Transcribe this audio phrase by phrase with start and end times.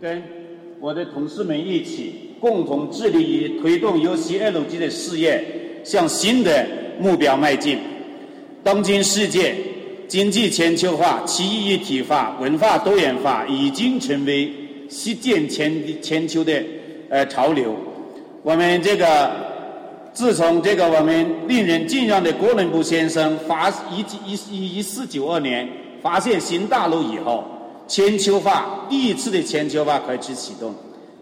[0.00, 0.22] 跟
[0.80, 5.44] 我的同事们一起共同致力于推动 UCLG 的事业
[5.84, 6.66] 向新的
[6.98, 7.78] 目标迈进。
[8.64, 9.54] 当今世界
[10.08, 14.50] 经济全球化、区域一体化、文化多元化已经成为
[14.88, 16.62] 席卷全全球的
[17.10, 17.76] 呃潮流。
[18.42, 19.30] 我们这个
[20.14, 25.68] 自从这个我们令人敬仰的哥伦布先生发一一一一四九二年
[26.00, 27.59] 发现新大陆以后。
[27.90, 30.72] 全球化第一次的全球化开始启动，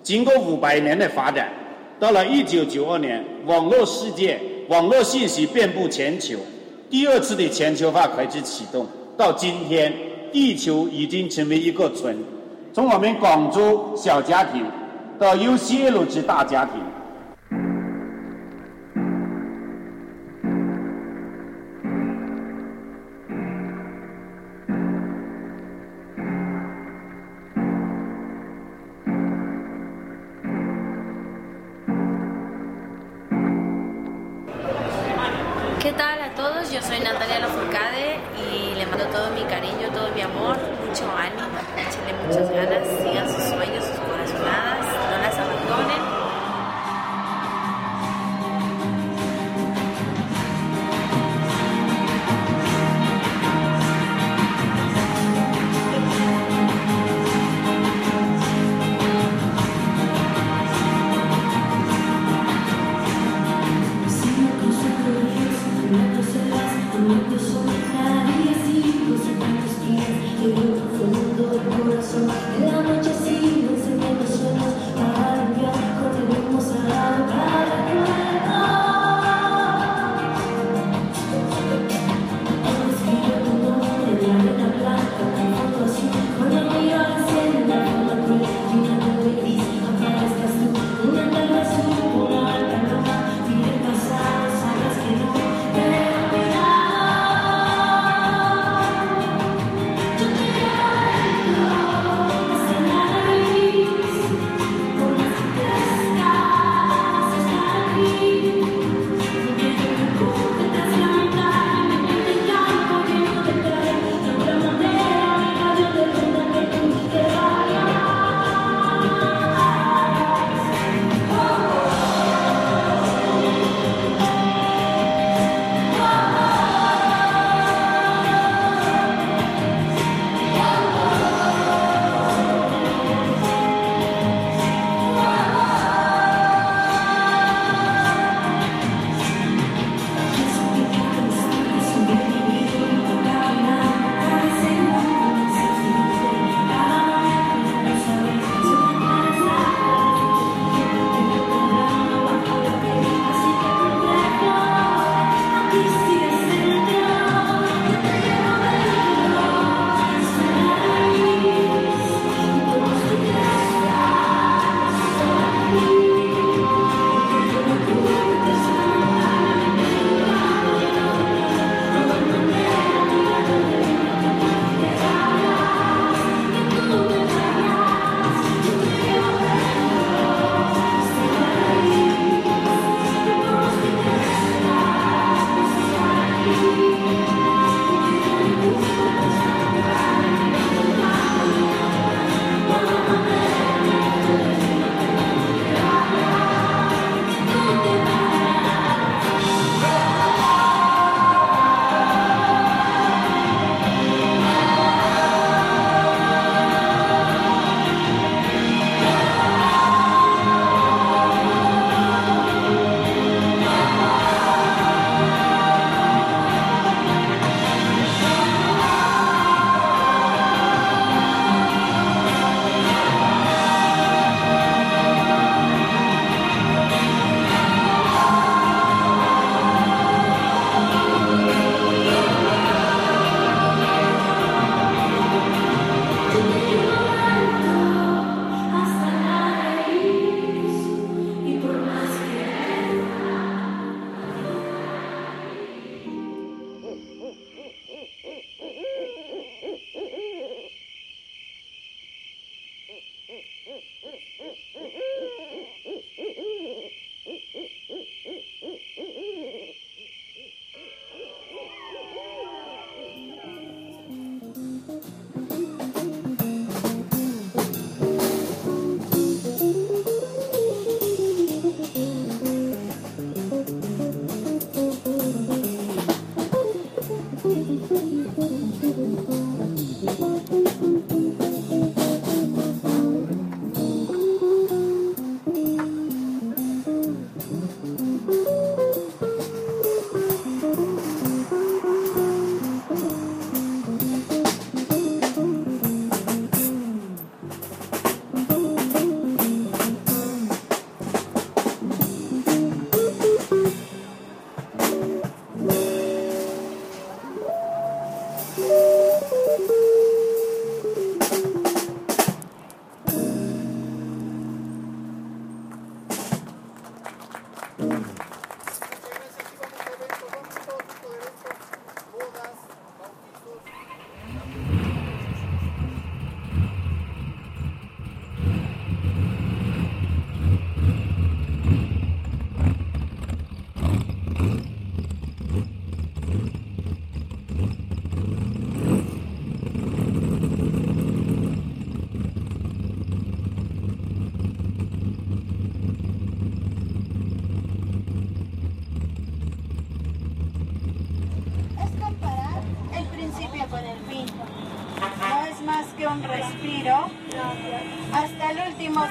[0.02, 1.50] 经过五百年的发展，
[1.98, 4.38] 到了一九九二年，网络世界、
[4.68, 6.36] 网络信息遍布全球，
[6.90, 8.86] 第二次的全球化开始启动。
[9.16, 9.90] 到今天，
[10.30, 12.14] 地球已经成为一个村，
[12.74, 14.62] 从我们广州小家庭
[15.18, 16.74] 到 UCL 之大家庭。
[36.88, 38.18] Soy Natalia Lafourcade
[38.50, 40.56] y le mando todo mi cariño, todo mi amor,
[40.86, 41.47] mucho ánimo,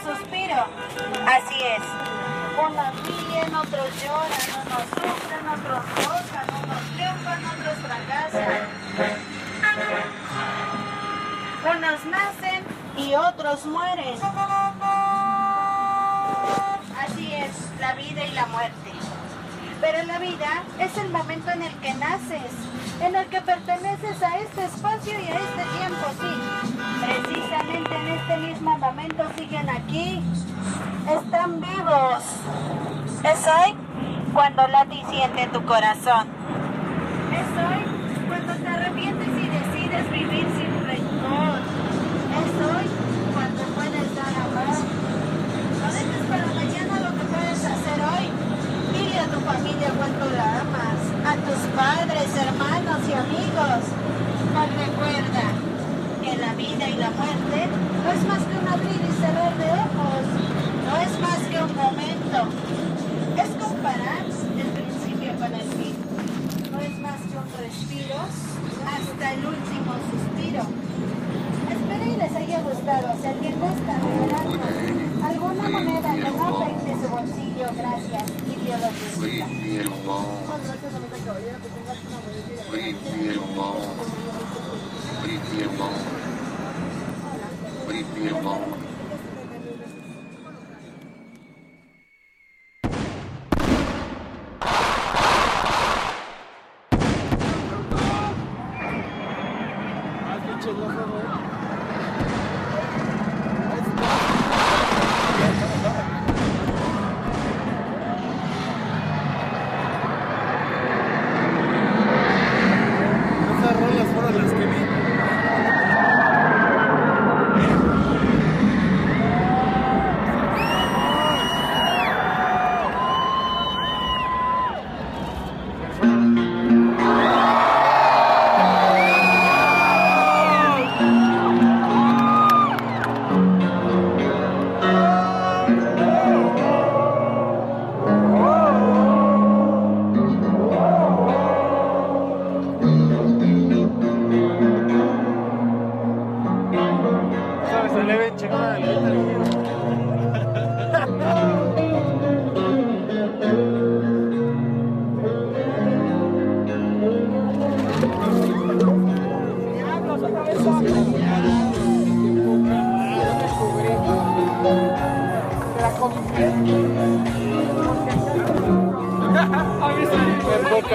[0.02, 0.66] suspiro.
[1.26, 1.84] Así es.
[2.58, 8.62] Unos ríen, otros lloran, unos sufren, otros gozan, unos triunfan, otros fracasan.
[11.64, 12.64] Unos nacen
[12.98, 14.20] y otros mueren.
[17.00, 18.92] Así es, la vida y la muerte.
[19.82, 22.52] Pero la vida es el momento en el que naces,
[23.02, 26.57] en el que perteneces a este espacio y a este tiempo, sí.
[27.08, 30.22] Precisamente en este mismo momento siguen aquí,
[31.10, 32.24] están vivos.
[33.24, 33.76] Es hoy
[34.34, 36.28] cuando late y siente tu corazón.
[37.32, 41.60] Es hoy cuando te arrepientes y decides vivir sin rencor.
[42.44, 42.86] Es hoy
[43.34, 44.76] cuando puedes dar amor.
[45.80, 48.28] No dejes para mañana lo que puedes hacer hoy.
[48.92, 53.82] Dile a tu familia cuánto la amas, a tus padres, hermanos y amigos.
[54.54, 55.67] Mas recuerda
[56.88, 57.68] vida y la muerte
[58.04, 59.87] no es más que un abrir y cerrar de ojos,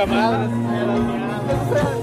[0.06, 2.01] poca.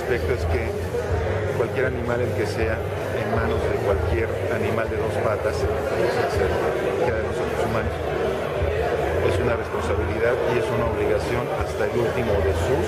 [0.00, 0.64] respecto es que
[1.58, 2.78] cualquier animal, el que sea,
[3.20, 7.92] en manos de cualquier animal de dos patas, que de nosotros humanos,
[9.28, 12.84] es una responsabilidad y es una obligación hasta el último de sus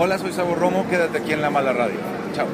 [0.00, 1.98] Hola, soy Sabo Romo, quédate aquí en La Mala Radio.
[2.32, 2.46] Chao.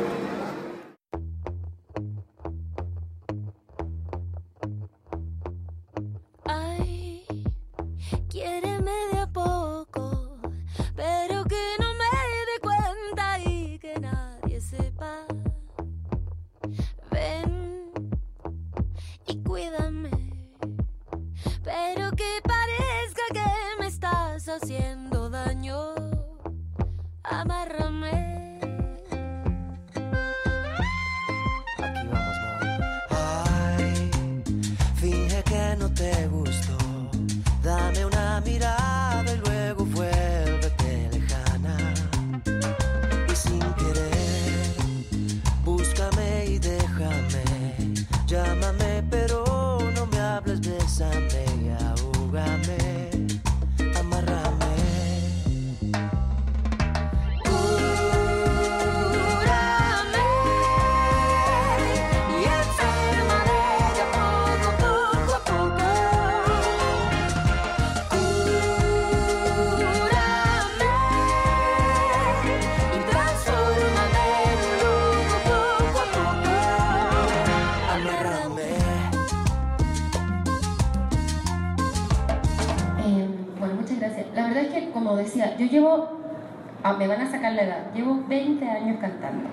[87.94, 89.48] Llevo 20 años cantando.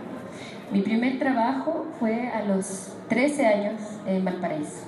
[0.72, 4.86] Mi primer trabajo fue a los 13 años en Valparaíso.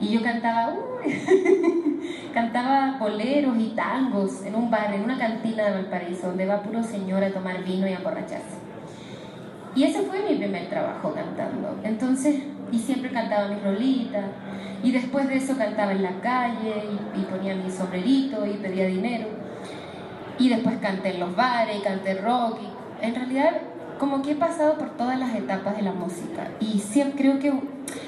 [0.00, 0.74] Y yo cantaba,
[2.34, 6.82] cantaba boleros y tangos en un bar, en una cantina de Valparaíso, donde va puro
[6.82, 8.56] señor a tomar vino y a borracharse.
[9.74, 11.78] Y ese fue mi primer trabajo cantando.
[11.84, 12.42] Entonces,
[12.72, 14.24] y siempre cantaba mis rolitas.
[14.82, 19.26] Y después de eso cantaba en la calle y, ponía mi sombrerito y pedía dinero.
[20.38, 23.52] Y después canté en los bares, y canté rock y en realidad,
[23.98, 26.48] como que he pasado por todas las etapas de la música.
[26.60, 27.52] Y siempre creo que,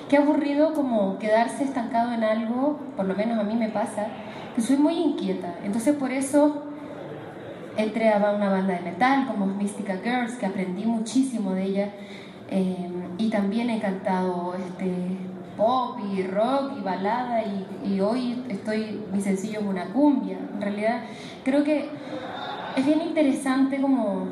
[0.09, 4.07] que aburrido como quedarse estancado en algo, por lo menos a mí me pasa,
[4.55, 5.55] que soy muy inquieta.
[5.65, 6.65] Entonces por eso
[7.77, 11.89] entré a una banda de metal como Mystica Girls, que aprendí muchísimo de ella.
[12.51, 14.93] eh, y también he cantado este,
[15.57, 20.39] pop y rock y balada y, y hoy estoy, mi sencillo es una cumbia.
[20.55, 21.01] En realidad
[21.45, 21.89] creo que
[22.77, 24.29] es bien interesante como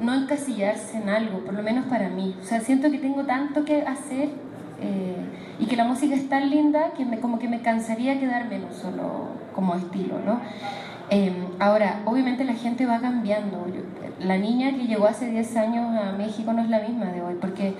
[0.00, 2.34] no encasillarse en algo, por lo menos para mí.
[2.40, 4.28] O sea, siento que tengo tanto que hacer
[4.80, 5.16] eh,
[5.58, 8.64] y que la música es tan linda que me, como que me cansaría quedarme en
[8.74, 10.40] solo como estilo, ¿no?
[11.08, 13.66] Eh, ahora, obviamente la gente va cambiando.
[13.68, 13.82] Yo-
[14.18, 17.34] la niña que llegó hace 10 años a México no es la misma de hoy,
[17.40, 17.74] porque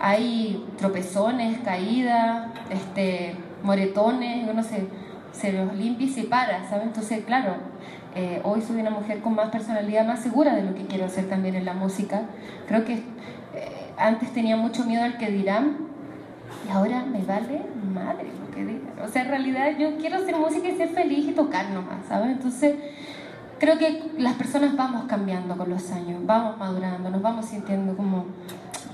[0.00, 4.86] hay tropezones, caídas, este, moretones, uno se,
[5.32, 6.86] se los limpia y se para, ¿sabes?
[6.86, 7.54] Entonces, claro,
[8.14, 11.28] eh, hoy soy una mujer con más personalidad, más segura de lo que quiero hacer
[11.28, 12.22] también en la música.
[12.68, 13.02] Creo que eh,
[13.96, 15.78] antes tenía mucho miedo al que dirán
[16.66, 18.92] y ahora me vale madre lo que digan.
[19.04, 22.30] O sea, en realidad yo quiero hacer música y ser feliz y tocar nomás, ¿sabes?
[22.30, 22.76] Entonces,
[23.58, 28.26] creo que las personas vamos cambiando con los años, vamos madurando, nos vamos sintiendo como,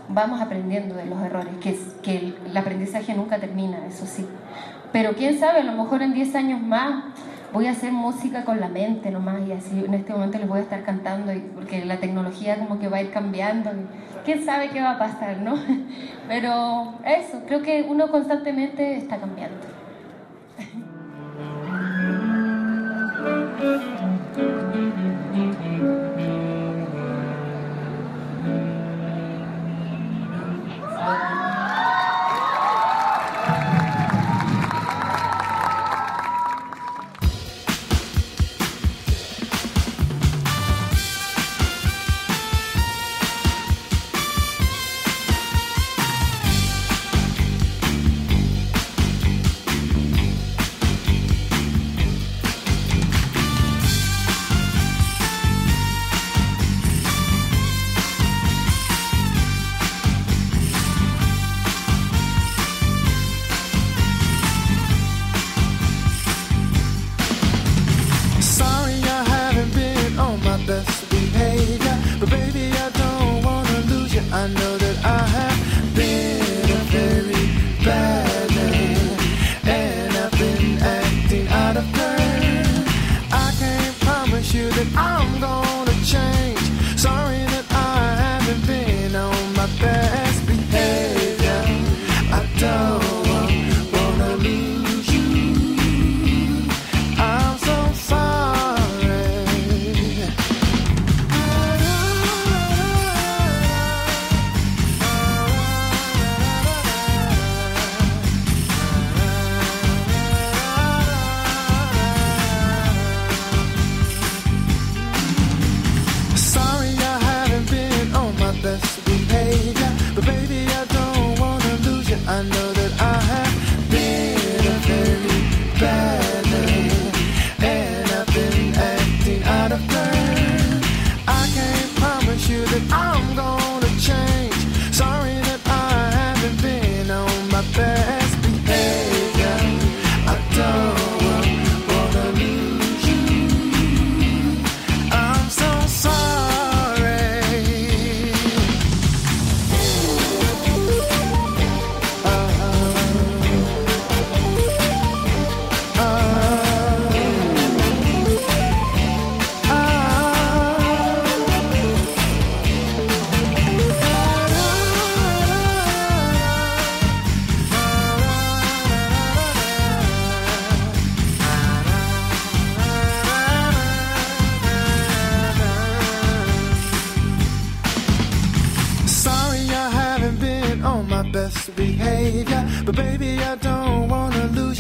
[0.09, 4.27] vamos aprendiendo de los errores, que, es, que el, el aprendizaje nunca termina, eso sí.
[4.93, 7.05] Pero quién sabe, a lo mejor en 10 años más
[7.53, 10.59] voy a hacer música con la mente nomás y así en este momento les voy
[10.59, 13.71] a estar cantando y- porque la tecnología como que va a ir cambiando.
[13.71, 13.87] y
[14.25, 15.55] quién sabe qué va a pasar, ¿no?
[16.29, 19.57] Pero eso, creo que uno constantemente está cambiando.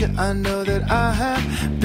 [0.01, 0.09] You.
[0.17, 1.80] I know that I have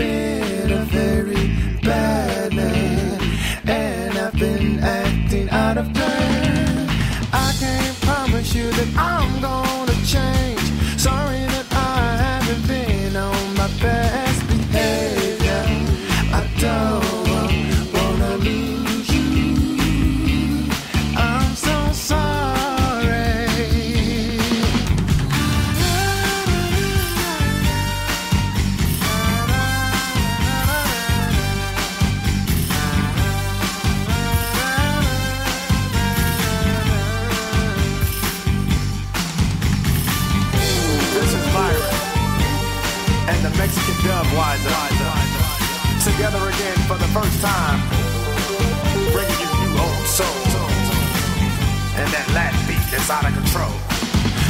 [53.06, 53.70] is out of control.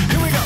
[0.09, 0.43] Here we go.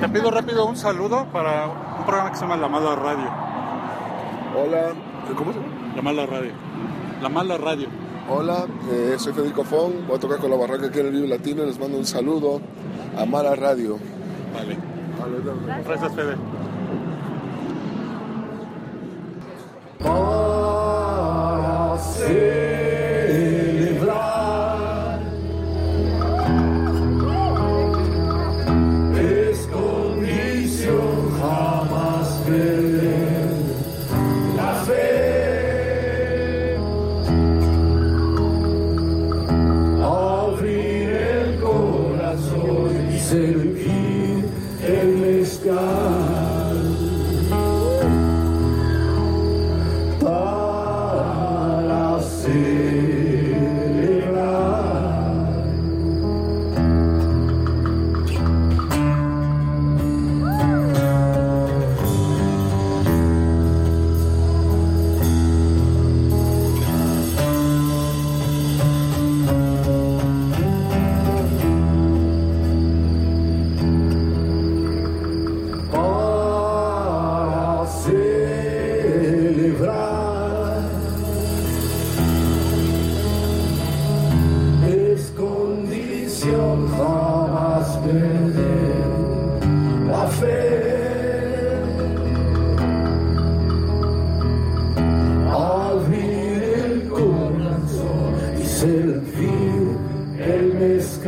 [0.00, 1.66] Te pido rápido un saludo para
[1.98, 3.30] un programa que se llama La Mala Radio.
[4.56, 4.92] Hola,
[5.36, 5.92] ¿cómo se llama?
[5.96, 6.52] La Mala Radio.
[7.20, 7.88] La Mala Radio.
[8.28, 11.28] Hola, eh, soy Federico Fong, voy a tocar con la Barraca aquí en el Vive
[11.28, 12.60] Latino, les mando un saludo.
[13.16, 13.98] Amar a Radio.
[14.54, 14.76] Vale.
[15.84, 16.36] Gracias, Fede.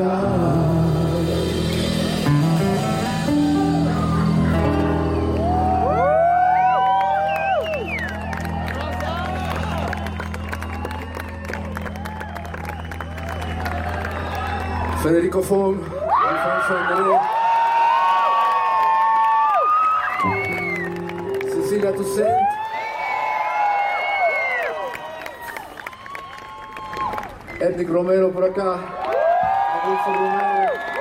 [0.01, 0.79] Uh!
[15.03, 15.81] Federico Fon,
[16.29, 17.19] Alfonso André,
[21.51, 22.49] Cecília Toussaint,
[27.61, 28.98] Ednick Romero por acá.
[30.09, 30.98] Obrigado.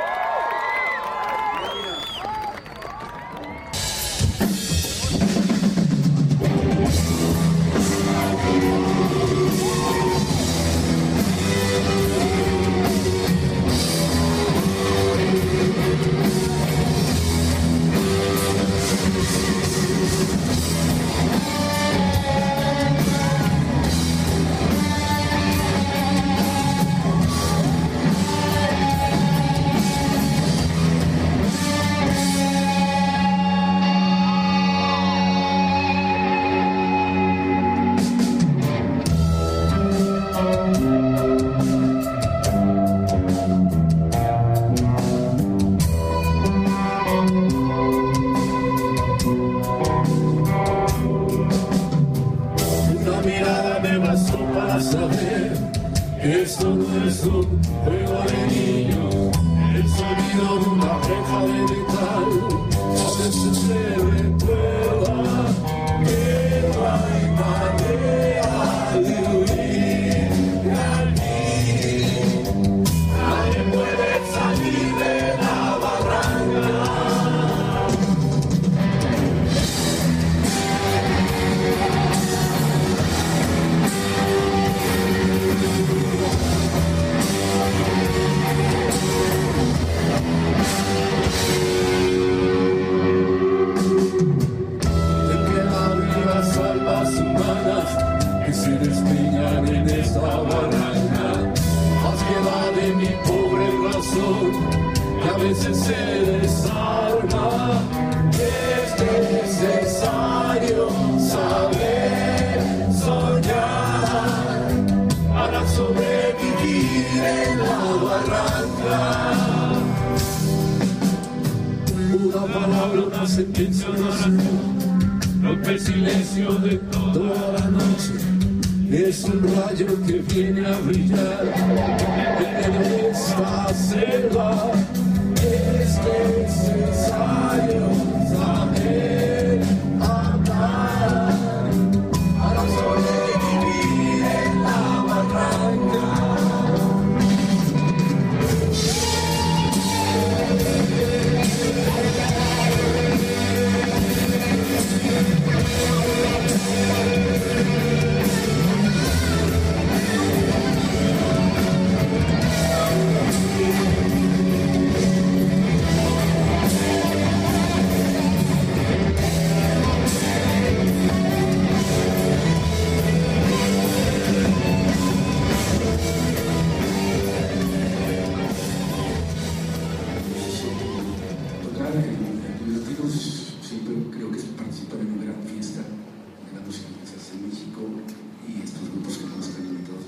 [133.49, 134.76] nascerá.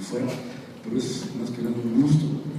[0.10, 0.28] Fuera,
[0.84, 2.50] pero es más que nada un gusto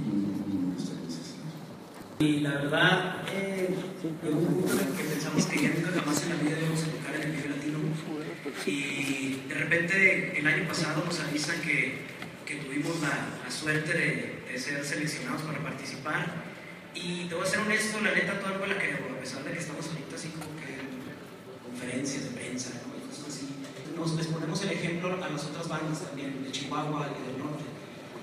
[2.21, 3.67] y la verdad, eh,
[3.99, 7.49] que pensamos que ya nunca jamás en la vida íbamos a tocar en el nivel
[7.49, 7.79] latino.
[8.67, 12.01] Y de repente, el año pasado nos avisan que,
[12.45, 16.27] que tuvimos la, suerte de, ser seleccionados para participar.
[16.93, 19.53] Y te voy a ser honesto, la neta, todo algo la que, a pesar de
[19.53, 22.90] que estamos ahorita así como que en conferencias de prensa ¿no?
[24.01, 27.63] Nos les ponemos el ejemplo a las otras bandas también, de Chihuahua y del norte,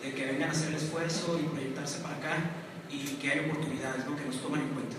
[0.02, 2.36] de que vengan a hacer el esfuerzo y proyectarse para acá
[2.90, 4.16] y que hay oportunidades ¿no?
[4.16, 4.96] que nos toman en cuenta.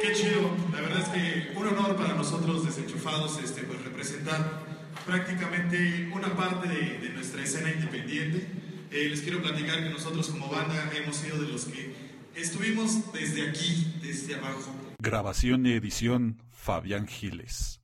[0.00, 4.62] Qué chido, la verdad es que un honor para nosotros desenchufados este, pues, representar
[5.06, 8.46] prácticamente una parte de, de nuestra escena independiente.
[8.92, 11.94] Eh, les quiero platicar que nosotros como banda hemos sido de los que
[12.36, 14.72] estuvimos desde aquí, desde abajo.
[14.98, 17.80] Grabación y edición Fabián Giles.